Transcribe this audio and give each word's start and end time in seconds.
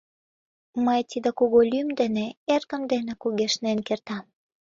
Мый 0.85 1.01
тиде 1.09 1.29
кугу 1.37 1.59
лӱм 1.71 1.87
дене, 1.99 2.25
эргым 2.53 2.83
дене 2.91 3.13
кугешнен 3.21 3.79
кертам. 3.87 4.25